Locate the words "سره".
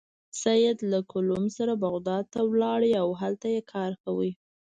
1.57-1.73